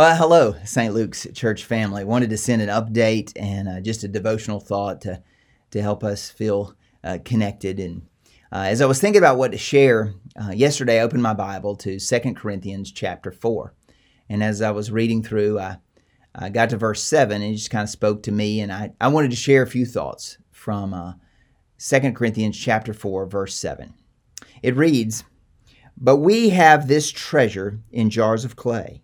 Well, 0.00 0.16
hello, 0.16 0.54
St. 0.64 0.94
Luke's 0.94 1.26
Church 1.34 1.66
family. 1.66 2.04
Wanted 2.06 2.30
to 2.30 2.38
send 2.38 2.62
an 2.62 2.70
update 2.70 3.34
and 3.36 3.68
uh, 3.68 3.80
just 3.82 4.02
a 4.02 4.08
devotional 4.08 4.58
thought 4.58 5.02
to 5.02 5.22
to 5.72 5.82
help 5.82 6.02
us 6.02 6.30
feel 6.30 6.74
uh, 7.04 7.18
connected. 7.22 7.78
And 7.78 8.06
uh, 8.50 8.64
as 8.64 8.80
I 8.80 8.86
was 8.86 8.98
thinking 8.98 9.20
about 9.20 9.36
what 9.36 9.52
to 9.52 9.58
share 9.58 10.14
uh, 10.42 10.52
yesterday, 10.52 11.00
I 11.00 11.02
opened 11.02 11.22
my 11.22 11.34
Bible 11.34 11.76
to 11.76 11.98
Second 11.98 12.36
Corinthians 12.36 12.90
chapter 12.92 13.30
four, 13.30 13.74
and 14.30 14.42
as 14.42 14.62
I 14.62 14.70
was 14.70 14.90
reading 14.90 15.22
through, 15.22 15.58
I, 15.58 15.76
I 16.34 16.48
got 16.48 16.70
to 16.70 16.78
verse 16.78 17.02
seven, 17.02 17.42
and 17.42 17.52
it 17.52 17.58
just 17.58 17.68
kind 17.68 17.84
of 17.84 17.90
spoke 17.90 18.22
to 18.22 18.32
me, 18.32 18.62
and 18.62 18.72
I, 18.72 18.94
I 19.02 19.08
wanted 19.08 19.32
to 19.32 19.36
share 19.36 19.62
a 19.62 19.66
few 19.66 19.84
thoughts 19.84 20.38
from 20.50 20.94
uh, 20.94 21.12
Second 21.76 22.16
Corinthians 22.16 22.56
chapter 22.56 22.94
four, 22.94 23.26
verse 23.26 23.54
seven. 23.54 23.92
It 24.62 24.76
reads, 24.76 25.24
"But 25.94 26.16
we 26.16 26.48
have 26.48 26.88
this 26.88 27.10
treasure 27.10 27.80
in 27.92 28.08
jars 28.08 28.46
of 28.46 28.56
clay." 28.56 29.02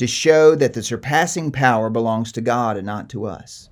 To 0.00 0.06
show 0.06 0.54
that 0.54 0.72
the 0.72 0.82
surpassing 0.82 1.52
power 1.52 1.90
belongs 1.90 2.32
to 2.32 2.40
God 2.40 2.78
and 2.78 2.86
not 2.86 3.10
to 3.10 3.26
us. 3.26 3.68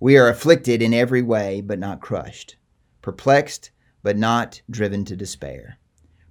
We 0.00 0.16
are 0.16 0.28
afflicted 0.28 0.82
in 0.82 0.92
every 0.92 1.22
way, 1.22 1.60
but 1.60 1.78
not 1.78 2.00
crushed, 2.00 2.56
perplexed, 3.00 3.70
but 4.02 4.16
not 4.16 4.60
driven 4.68 5.04
to 5.04 5.14
despair, 5.14 5.78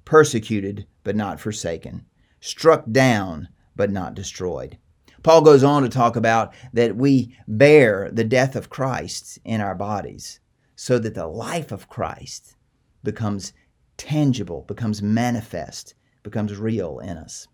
persecuted, 0.03 0.85
but 1.05 1.15
not 1.15 1.39
forsaken, 1.39 2.05
struck 2.41 2.83
down, 2.91 3.47
but 3.73 3.89
not 3.89 4.15
destroyed. 4.15 4.77
Paul 5.23 5.43
goes 5.43 5.63
on 5.63 5.83
to 5.83 5.87
talk 5.87 6.17
about 6.17 6.53
that 6.73 6.97
we 6.97 7.37
bear 7.47 8.09
the 8.11 8.25
death 8.25 8.53
of 8.53 8.69
Christ 8.69 9.39
in 9.45 9.61
our 9.61 9.75
bodies 9.75 10.41
so 10.75 10.99
that 10.99 11.15
the 11.15 11.27
life 11.27 11.71
of 11.71 11.87
Christ 11.87 12.57
becomes 13.01 13.53
tangible, 13.95 14.63
becomes 14.63 15.01
manifest, 15.01 15.93
becomes 16.21 16.57
real 16.57 16.99
in 16.99 17.15
us. 17.17 17.47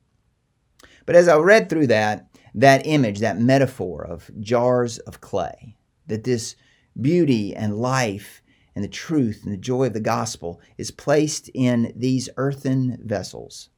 But 1.06 1.16
as 1.16 1.28
I 1.28 1.38
read 1.38 1.70
through 1.70 1.88
that, 1.88 2.28
that 2.54 2.86
image, 2.86 3.20
that 3.20 3.40
metaphor 3.40 4.06
of 4.06 4.30
jars 4.40 5.00
of 5.00 5.22
clay, 5.22 5.76
that 6.08 6.24
this 6.24 6.56
beauty 7.00 7.56
and 7.56 7.78
life 7.78 8.42
and 8.76 8.84
the 8.84 8.90
truth 8.90 9.42
and 9.44 9.54
the 9.54 9.58
joy 9.58 9.86
of 9.86 9.94
the 9.94 10.00
gospel 10.00 10.62
is 10.78 10.92
placed 10.92 11.50
in 11.54 11.94
these 11.96 12.30
earthen 12.38 12.98
vessels. 13.04 13.70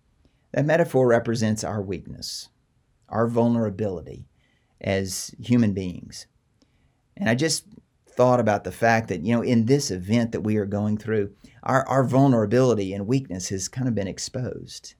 That 0.52 0.66
metaphor 0.66 1.08
represents 1.08 1.64
our 1.64 1.82
weakness, 1.82 2.50
our 3.10 3.28
vulnerability 3.28 4.28
as 4.82 5.34
human 5.40 5.74
beings. 5.74 6.28
And 7.18 7.30
I 7.30 7.36
just 7.36 7.66
thought 8.08 8.40
about 8.40 8.64
the 8.64 8.72
fact 8.72 9.08
that, 9.10 9.24
you 9.24 9.36
know, 9.36 9.42
in 9.42 9.66
this 9.66 9.90
event 9.90 10.32
that 10.32 10.42
we 10.42 10.58
are 10.58 10.66
going 10.66 10.98
through, 10.98 11.34
our, 11.64 11.88
our 11.88 12.04
vulnerability 12.04 12.94
and 12.94 13.08
weakness 13.08 13.50
has 13.50 13.68
kind 13.68 13.88
of 13.88 13.96
been 13.96 14.08
exposed. 14.08 14.94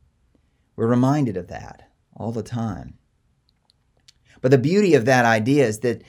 We're 0.76 0.88
reminded 0.88 1.38
of 1.38 1.48
that 1.50 1.90
all 2.16 2.32
the 2.32 2.44
time. 2.44 2.98
But 4.42 4.52
the 4.52 4.58
beauty 4.58 4.94
of 4.94 5.06
that 5.06 5.26
idea 5.26 5.66
is 5.66 5.80
that 5.80 6.04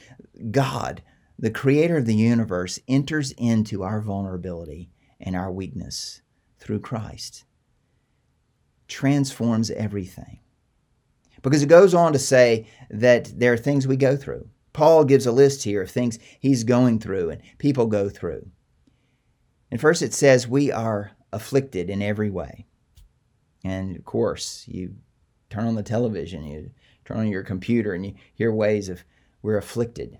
God, 0.50 1.02
the 1.38 1.50
creator 1.50 1.97
of 1.97 2.06
the 2.06 2.14
universe, 2.14 2.78
enters 2.88 3.33
into 3.33 3.83
our 3.83 4.00
vulnerability 4.00 4.91
and 5.20 5.36
our 5.36 5.52
weakness 5.52 6.20
through 6.58 6.80
Christ, 6.80 7.44
transforms 8.88 9.70
everything. 9.70 10.41
Because 11.42 11.62
it 11.62 11.69
goes 11.69 11.94
on 11.94 12.12
to 12.12 12.19
say 12.19 12.66
that 12.91 13.38
there 13.38 13.52
are 13.52 13.58
things 13.58 13.86
we 13.86 13.97
go 13.97 14.16
through. 14.16 14.48
Paul 14.72 15.05
gives 15.05 15.27
a 15.27 15.32
list 15.32 15.62
here 15.62 15.82
of 15.82 15.91
things 15.91 16.19
he's 16.41 16.64
going 16.64 16.98
through 16.98 17.30
and 17.30 17.42
people 17.58 17.86
go 17.86 18.08
through. 18.08 18.48
And 19.70 19.80
first 19.80 20.02
it 20.02 20.12
says 20.12 20.48
we 20.48 20.72
are 20.72 21.12
afflicted 21.32 21.91
in 21.91 22.02
every 22.02 22.30
way. 22.30 22.66
And 23.62 23.97
of 23.97 24.05
course, 24.05 24.64
you 24.66 24.94
turn 25.50 25.67
on 25.67 25.75
the 25.75 25.83
television, 25.83 26.45
you 26.45 26.70
turn 27.05 27.19
on 27.19 27.28
your 27.28 27.42
computer, 27.42 27.92
and 27.92 28.06
you 28.06 28.14
hear 28.34 28.53
ways 28.53 28.89
of 28.89 29.05
we're 29.42 29.59
afflicted, 29.59 30.19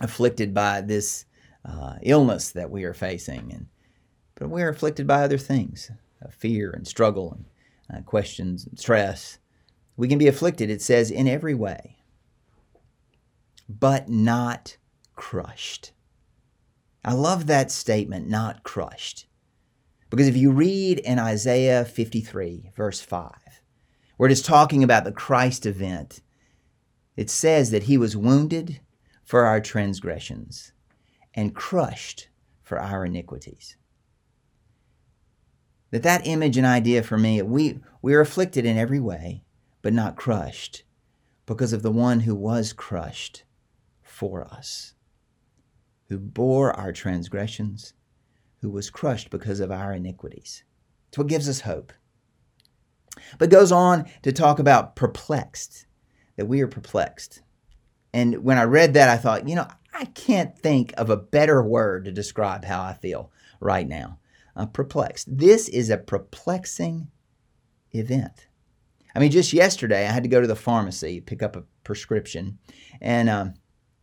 afflicted 0.00 0.54
by 0.54 0.80
this 0.80 1.26
uh, 1.64 1.96
illness 2.02 2.50
that 2.52 2.70
we 2.70 2.84
are 2.84 2.94
facing, 2.94 3.52
and 3.52 3.66
but 4.36 4.48
we're 4.48 4.68
afflicted 4.68 5.06
by 5.06 5.22
other 5.22 5.38
things, 5.38 5.90
uh, 6.24 6.28
fear 6.30 6.70
and 6.70 6.86
struggle 6.86 7.32
and 7.90 7.98
uh, 7.98 8.02
questions 8.02 8.66
and 8.66 8.78
stress. 8.78 9.38
We 9.96 10.08
can 10.08 10.18
be 10.18 10.28
afflicted, 10.28 10.70
it 10.70 10.82
says, 10.82 11.10
in 11.10 11.26
every 11.26 11.54
way, 11.54 11.96
but 13.68 14.08
not 14.08 14.76
crushed. 15.14 15.92
I 17.04 17.12
love 17.12 17.46
that 17.46 17.70
statement, 17.70 18.28
not 18.28 18.62
crushed. 18.62 19.26
Because 20.10 20.28
if 20.28 20.36
you 20.36 20.50
read 20.52 20.98
in 21.00 21.18
Isaiah 21.18 21.84
53, 21.84 22.70
verse 22.76 23.00
5, 23.00 23.32
where 24.16 24.28
it 24.28 24.32
is 24.32 24.42
talking 24.42 24.82
about 24.82 25.04
the 25.04 25.12
Christ 25.12 25.66
event, 25.66 26.20
it 27.16 27.30
says 27.30 27.70
that 27.70 27.84
he 27.84 27.98
was 27.98 28.16
wounded 28.16 28.80
for 29.24 29.44
our 29.44 29.60
transgressions 29.60 30.72
and 31.34 31.54
crushed 31.54 32.28
for 32.62 32.80
our 32.80 33.04
iniquities. 33.04 33.76
That 35.90 36.02
that 36.02 36.26
image 36.26 36.56
and 36.56 36.66
idea 36.66 37.02
for 37.02 37.16
me, 37.16 37.40
we, 37.42 37.80
we 38.02 38.14
are 38.14 38.20
afflicted 38.20 38.64
in 38.64 38.76
every 38.76 39.00
way, 39.00 39.44
but 39.82 39.92
not 39.92 40.16
crushed, 40.16 40.84
because 41.46 41.72
of 41.72 41.82
the 41.82 41.92
one 41.92 42.20
who 42.20 42.34
was 42.34 42.72
crushed 42.72 43.44
for 44.02 44.44
us, 44.44 44.94
who 46.08 46.18
bore 46.18 46.72
our 46.72 46.92
transgressions, 46.92 47.94
who 48.60 48.70
was 48.70 48.90
crushed 48.90 49.30
because 49.30 49.60
of 49.60 49.70
our 49.70 49.92
iniquities. 49.92 50.64
It's 51.08 51.18
what 51.18 51.28
gives 51.28 51.48
us 51.48 51.60
hope 51.60 51.92
but 53.38 53.50
goes 53.50 53.72
on 53.72 54.06
to 54.22 54.32
talk 54.32 54.58
about 54.58 54.96
perplexed, 54.96 55.86
that 56.36 56.46
we 56.46 56.60
are 56.60 56.68
perplexed. 56.68 57.42
And 58.12 58.44
when 58.44 58.58
I 58.58 58.64
read 58.64 58.94
that, 58.94 59.08
I 59.08 59.16
thought, 59.16 59.48
you 59.48 59.54
know, 59.54 59.68
I 59.92 60.06
can't 60.06 60.58
think 60.58 60.92
of 60.96 61.10
a 61.10 61.16
better 61.16 61.62
word 61.62 62.04
to 62.04 62.12
describe 62.12 62.64
how 62.64 62.82
I 62.82 62.92
feel 62.94 63.30
right 63.60 63.88
now. 63.88 64.18
Uh, 64.54 64.66
perplexed. 64.66 65.26
This 65.36 65.68
is 65.68 65.90
a 65.90 65.98
perplexing 65.98 67.08
event. 67.92 68.46
I 69.14 69.18
mean, 69.18 69.30
just 69.30 69.52
yesterday, 69.52 70.06
I 70.06 70.12
had 70.12 70.22
to 70.22 70.28
go 70.28 70.40
to 70.40 70.46
the 70.46 70.56
pharmacy, 70.56 71.20
pick 71.20 71.42
up 71.42 71.56
a 71.56 71.64
prescription, 71.84 72.58
and 73.00 73.28
um, 73.28 73.54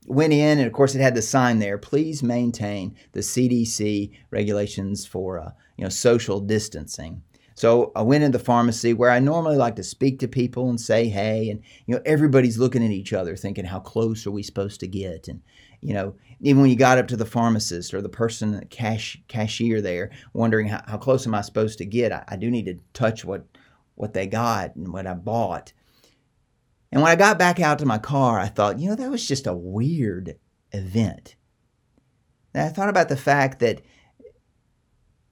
went 0.08 0.34
in, 0.34 0.58
and 0.58 0.68
of 0.68 0.74
course, 0.74 0.96
it 0.96 1.02
had 1.02 1.16
the 1.16 1.22
sign 1.22 1.60
there: 1.60 1.78
"Please 1.78 2.24
maintain 2.24 2.96
the 3.12 3.22
CDC 3.22 4.12
regulations 4.32 5.06
for 5.06 5.40
uh, 5.40 5.52
you 5.78 5.84
know 5.84 5.90
social 5.90 6.40
distancing." 6.40 7.24
So 7.56 7.92
I 7.96 8.02
went 8.02 8.24
in 8.24 8.32
the 8.32 8.40
pharmacy 8.40 8.94
where 8.94 9.12
I 9.12 9.20
normally 9.20 9.58
like 9.58 9.76
to 9.76 9.84
speak 9.84 10.20
to 10.20 10.28
people 10.28 10.70
and 10.70 10.80
say 10.80 11.08
hey, 11.08 11.50
and 11.50 11.62
you 11.86 11.96
know 11.96 12.02
everybody's 12.06 12.58
looking 12.58 12.84
at 12.84 12.92
each 12.92 13.14
other, 13.14 13.36
thinking 13.36 13.66
how 13.66 13.80
close 13.80 14.26
are 14.26 14.32
we 14.32 14.44
supposed 14.44 14.80
to 14.80 14.88
get, 14.88 15.28
and 15.28 15.42
you 15.82 15.94
know 15.94 16.16
even 16.42 16.62
when 16.62 16.70
you 16.70 16.76
got 16.76 16.98
up 16.98 17.08
to 17.08 17.18
the 17.18 17.26
pharmacist 17.26 17.94
or 17.94 18.02
the 18.02 18.10
person 18.10 18.66
cash 18.70 19.22
cashier 19.28 19.82
there, 19.82 20.12
wondering 20.34 20.68
how, 20.68 20.82
how 20.88 20.98
close 20.98 21.26
am 21.26 21.36
I 21.36 21.42
supposed 21.42 21.78
to 21.78 21.86
get, 21.86 22.12
I, 22.12 22.24
I 22.28 22.36
do 22.36 22.52
need 22.52 22.66
to 22.66 22.80
touch 22.94 23.24
what 23.24 23.46
what 23.96 24.14
they 24.14 24.28
got 24.28 24.76
and 24.76 24.92
what 24.92 25.08
I 25.08 25.14
bought. 25.14 25.74
And 26.92 27.02
when 27.02 27.12
I 27.12 27.16
got 27.16 27.40
back 27.40 27.60
out 27.60 27.80
to 27.80 27.86
my 27.86 27.98
car, 27.98 28.40
I 28.40 28.48
thought, 28.48 28.80
you 28.80 28.90
know, 28.90 28.96
that 28.96 29.10
was 29.10 29.28
just 29.28 29.48
a 29.48 29.56
weird 29.56 30.38
event. 30.72 31.36
And 32.54 32.64
I 32.64 32.70
thought 32.70 32.90
about 32.90 33.10
the 33.10 33.18
fact 33.18 33.60
that 33.60 33.82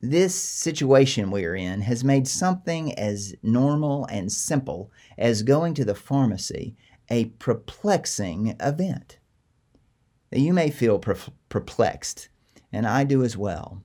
this 0.01 0.33
situation 0.33 1.29
we're 1.29 1.55
in 1.55 1.81
has 1.81 2.03
made 2.03 2.27
something 2.27 2.97
as 2.97 3.35
normal 3.43 4.05
and 4.05 4.31
simple 4.31 4.91
as 5.15 5.43
going 5.43 5.75
to 5.75 5.85
the 5.85 5.93
pharmacy 5.93 6.75
a 7.09 7.25
perplexing 7.25 8.55
event. 8.59 9.19
You 10.31 10.53
may 10.53 10.71
feel 10.71 10.97
perplexed, 10.97 12.29
and 12.71 12.87
I 12.87 13.03
do 13.03 13.23
as 13.23 13.37
well. 13.37 13.83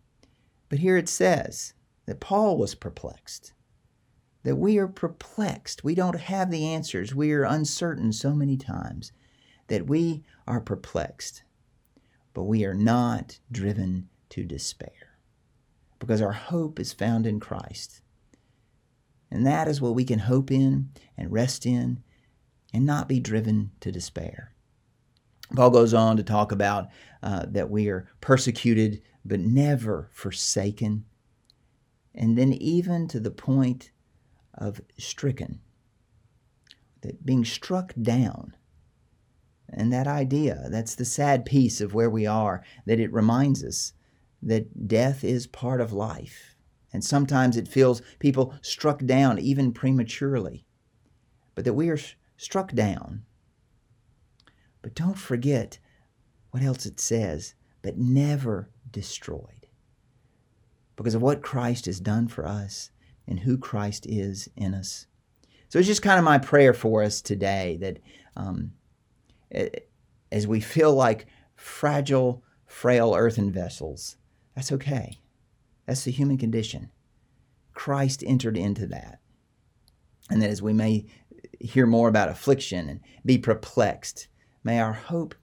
But 0.68 0.78
here 0.78 0.96
it 0.96 1.08
says 1.08 1.74
that 2.06 2.20
Paul 2.20 2.56
was 2.56 2.74
perplexed, 2.74 3.52
that 4.44 4.56
we 4.56 4.78
are 4.78 4.88
perplexed. 4.88 5.84
We 5.84 5.94
don't 5.94 6.18
have 6.18 6.50
the 6.50 6.64
answers. 6.66 7.14
We 7.14 7.32
are 7.32 7.42
uncertain 7.42 8.12
so 8.12 8.32
many 8.32 8.56
times 8.56 9.12
that 9.66 9.86
we 9.86 10.24
are 10.46 10.60
perplexed, 10.60 11.42
but 12.32 12.44
we 12.44 12.64
are 12.64 12.74
not 12.74 13.38
driven 13.50 14.08
to 14.30 14.44
despair 14.44 15.05
because 15.98 16.20
our 16.20 16.32
hope 16.32 16.78
is 16.78 16.92
found 16.92 17.26
in 17.26 17.40
Christ. 17.40 18.00
And 19.30 19.46
that 19.46 19.68
is 19.68 19.80
what 19.80 19.94
we 19.94 20.04
can 20.04 20.20
hope 20.20 20.50
in 20.50 20.90
and 21.16 21.32
rest 21.32 21.66
in 21.66 22.02
and 22.72 22.84
not 22.84 23.08
be 23.08 23.20
driven 23.20 23.72
to 23.80 23.90
despair. 23.90 24.52
Paul 25.54 25.70
goes 25.70 25.94
on 25.94 26.16
to 26.16 26.22
talk 26.22 26.52
about 26.52 26.88
uh, 27.22 27.46
that 27.48 27.70
we 27.70 27.88
are 27.88 28.08
persecuted 28.20 29.02
but 29.24 29.40
never 29.40 30.08
forsaken, 30.12 31.04
and 32.14 32.36
then 32.38 32.52
even 32.52 33.08
to 33.08 33.20
the 33.20 33.30
point 33.30 33.90
of 34.54 34.80
stricken, 34.98 35.60
that 37.02 37.24
being 37.26 37.44
struck 37.44 37.92
down. 38.00 38.54
And 39.68 39.92
that 39.92 40.06
idea, 40.06 40.68
that's 40.70 40.94
the 40.94 41.04
sad 41.04 41.44
piece 41.44 41.80
of 41.80 41.92
where 41.92 42.08
we 42.08 42.26
are, 42.26 42.62
that 42.86 43.00
it 43.00 43.12
reminds 43.12 43.64
us 43.64 43.92
that 44.42 44.88
death 44.88 45.24
is 45.24 45.46
part 45.46 45.80
of 45.80 45.92
life. 45.92 46.56
And 46.92 47.04
sometimes 47.04 47.56
it 47.56 47.68
feels 47.68 48.02
people 48.18 48.54
struck 48.62 49.04
down 49.04 49.38
even 49.38 49.72
prematurely, 49.72 50.64
but 51.54 51.64
that 51.64 51.74
we 51.74 51.88
are 51.88 51.98
struck 52.36 52.72
down. 52.72 53.24
But 54.82 54.94
don't 54.94 55.18
forget 55.18 55.78
what 56.52 56.62
else 56.62 56.86
it 56.86 57.00
says, 57.00 57.54
but 57.82 57.98
never 57.98 58.70
destroyed. 58.90 59.66
Because 60.94 61.14
of 61.14 61.22
what 61.22 61.42
Christ 61.42 61.86
has 61.86 62.00
done 62.00 62.28
for 62.28 62.46
us 62.46 62.90
and 63.26 63.40
who 63.40 63.58
Christ 63.58 64.06
is 64.06 64.48
in 64.56 64.72
us. 64.72 65.06
So 65.68 65.78
it's 65.78 65.88
just 65.88 66.02
kind 66.02 66.18
of 66.18 66.24
my 66.24 66.38
prayer 66.38 66.72
for 66.72 67.02
us 67.02 67.20
today 67.20 67.76
that 67.80 67.98
um, 68.36 68.72
as 70.30 70.46
we 70.46 70.60
feel 70.60 70.94
like 70.94 71.26
fragile, 71.56 72.42
frail 72.66 73.14
earthen 73.14 73.50
vessels, 73.50 74.16
that's 74.56 74.72
okay. 74.72 75.20
That's 75.84 76.02
the 76.02 76.10
human 76.10 76.38
condition. 76.38 76.90
Christ 77.74 78.24
entered 78.26 78.56
into 78.56 78.86
that. 78.86 79.20
And 80.28 80.42
that 80.42 80.50
as 80.50 80.60
we 80.60 80.72
may 80.72 81.06
hear 81.60 81.86
more 81.86 82.08
about 82.08 82.30
affliction 82.30 82.88
and 82.88 83.00
be 83.24 83.38
perplexed, 83.38 84.26
may 84.64 84.80
our 84.80 84.94
hope 84.94 85.36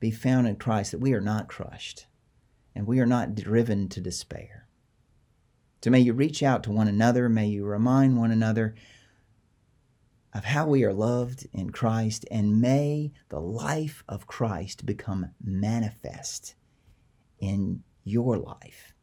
be 0.00 0.10
found 0.10 0.48
in 0.48 0.56
Christ 0.56 0.90
that 0.90 1.00
we 1.00 1.12
are 1.12 1.20
not 1.20 1.46
crushed 1.46 2.06
and 2.74 2.86
we 2.86 2.98
are 2.98 3.06
not 3.06 3.36
driven 3.36 3.88
to 3.90 4.00
despair. 4.00 4.66
So 5.82 5.90
may 5.90 6.00
you 6.00 6.14
reach 6.14 6.42
out 6.42 6.62
to 6.64 6.72
one 6.72 6.88
another, 6.88 7.28
may 7.28 7.46
you 7.46 7.64
remind 7.64 8.16
one 8.16 8.30
another 8.30 8.74
of 10.32 10.44
how 10.46 10.66
we 10.66 10.82
are 10.82 10.92
loved 10.92 11.46
in 11.52 11.70
Christ, 11.70 12.24
and 12.30 12.60
may 12.60 13.12
the 13.28 13.38
life 13.38 14.02
of 14.08 14.26
Christ 14.26 14.84
become 14.84 15.30
manifest 15.40 16.56
in 17.38 17.84
your 18.04 18.38
life. 18.38 18.94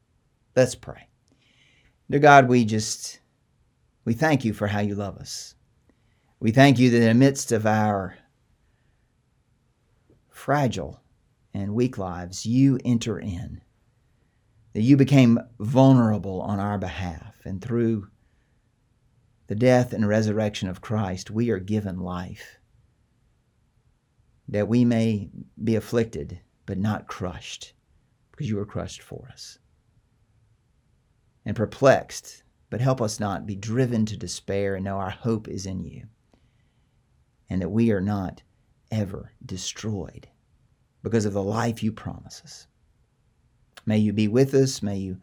Let's 0.56 0.75
pray. 0.75 1.07
Dear 2.09 2.19
God, 2.19 2.48
we 2.48 2.65
just 2.65 3.19
we 4.06 4.13
thank 4.13 4.45
you 4.45 4.53
for 4.53 4.68
how 4.68 4.80
you 4.80 4.95
love 4.95 5.18
us. 5.18 5.56
We 6.39 6.51
thank 6.51 6.80
you 6.80 6.89
that 6.89 7.01
in 7.01 7.07
the 7.07 7.13
midst 7.13 7.51
of 7.51 7.65
our 7.65 8.18
fragile 10.30 11.00
and 11.53 11.75
weak 11.75 11.98
lives, 11.98 12.45
you 12.45 12.80
enter 12.83 13.19
in. 13.19 13.62
That 14.74 14.81
you 14.81 14.95
became 14.95 15.38
vulnerable 15.59 16.42
on 16.42 16.59
our 16.59 16.77
behalf, 16.77 17.36
and 17.44 17.62
through 17.62 18.07
the 19.48 19.56
death 19.56 19.92
and 19.92 20.07
resurrection 20.07 20.69
of 20.69 20.80
Christ, 20.80 21.30
we 21.30 21.50
are 21.50 21.59
given 21.59 22.00
life. 22.00 22.57
That 24.48 24.69
we 24.69 24.86
may 24.86 25.30
be 25.62 25.75
afflicted, 25.75 26.39
but 26.65 26.77
not 26.77 27.07
crushed, 27.07 27.74
because 28.31 28.50
you 28.50 28.56
were 28.56 28.66
crushed 28.66 29.01
for 29.01 29.30
us. 29.31 29.60
And 31.45 31.56
perplexed, 31.56 32.44
but 32.69 32.81
help 32.81 33.01
us 33.01 33.19
not 33.19 33.45
be 33.45 33.56
driven 33.56 34.06
to 34.06 34.18
despair 34.18 34.75
and 34.75 34.86
know 34.86 34.98
our 34.98 35.10
hope 35.10 35.48
is 35.48 35.66
in 35.66 35.83
you. 35.83 36.06
And 37.50 37.62
that 37.62 37.69
we 37.69 37.92
are 37.92 38.01
not 38.01 38.44
ever 38.92 39.33
destroyed 39.45 40.28
because 41.04 41.25
of 41.25 41.33
the 41.33 41.44
life 41.44 41.81
you 41.81 41.92
promise 41.92 42.42
us. 42.44 42.68
May 43.86 43.98
you 43.98 44.13
be 44.13 44.28
with 44.28 44.54
us. 44.54 44.84
May 44.84 44.98
you 44.98 45.18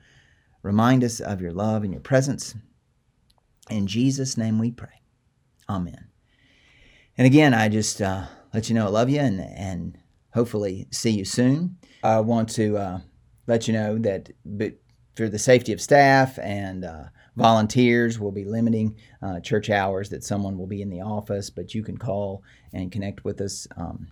remind 0.62 1.04
us 1.04 1.20
of 1.20 1.40
your 1.40 1.52
love 1.52 1.84
and 1.84 1.92
your 1.92 2.02
presence. 2.02 2.54
In 3.70 3.86
Jesus' 3.86 4.36
name 4.36 4.58
we 4.58 4.70
pray. 4.70 5.02
Amen. 5.68 6.08
And 7.16 7.26
again, 7.26 7.54
I 7.54 7.68
just 7.68 8.00
uh, 8.00 8.26
let 8.52 8.68
you 8.68 8.74
know 8.74 8.86
I 8.86 8.90
love 8.90 9.10
you 9.10 9.20
and, 9.20 9.40
and 9.40 9.98
hopefully 10.34 10.86
see 10.90 11.10
you 11.10 11.24
soon. 11.24 11.76
I 12.02 12.20
want 12.20 12.48
to 12.50 12.76
uh, 12.76 13.00
let 13.46 13.66
you 13.66 13.74
know 13.74 13.98
that 13.98 14.30
for 15.16 15.28
the 15.28 15.38
safety 15.38 15.72
of 15.72 15.80
staff 15.80 16.38
and 16.38 16.84
uh, 16.84 17.04
volunteers, 17.36 18.18
we'll 18.18 18.30
be 18.30 18.44
limiting 18.44 18.96
uh, 19.22 19.40
church 19.40 19.70
hours 19.70 20.10
that 20.10 20.22
someone 20.24 20.56
will 20.56 20.66
be 20.66 20.82
in 20.82 20.90
the 20.90 21.00
office, 21.00 21.50
but 21.50 21.74
you 21.74 21.82
can 21.82 21.96
call 21.96 22.42
and 22.72 22.92
connect 22.92 23.24
with 23.24 23.40
us 23.40 23.66
um, 23.76 24.08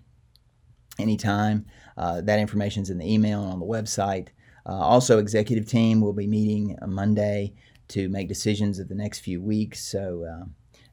anytime. 0.99 1.67
Uh, 1.97 2.21
that 2.23 2.39
information 2.39 2.83
is 2.83 2.91
in 2.91 2.99
the 2.99 3.13
email 3.13 3.43
and 3.43 3.53
on 3.53 3.61
the 3.61 3.67
website. 3.67 4.29
Uh, 4.65 4.73
also, 4.73 5.19
executive 5.19 5.67
team 5.67 6.01
will 6.01 6.13
be 6.13 6.27
meeting 6.27 6.77
Monday 6.87 7.55
to 7.89 8.09
make 8.09 8.27
decisions 8.27 8.79
of 8.79 8.89
the 8.89 8.95
next 8.95 9.21
few 9.21 9.41
weeks. 9.41 9.87
So 9.87 10.25
uh, 10.25 10.47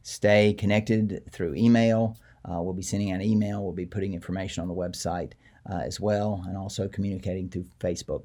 stay 0.03 0.53
connected 0.53 1.23
through 1.31 1.55
email. 1.55 2.17
Uh, 2.45 2.61
we'll 2.61 2.73
be 2.73 2.81
sending 2.81 3.11
out 3.11 3.21
email. 3.21 3.63
We'll 3.63 3.73
be 3.73 3.85
putting 3.85 4.13
information 4.13 4.61
on 4.61 4.67
the 4.67 4.73
website 4.73 5.33
uh, 5.69 5.77
as 5.77 5.99
well, 5.99 6.43
and 6.47 6.57
also 6.57 6.87
communicating 6.87 7.49
through 7.49 7.65
Facebook. 7.79 8.23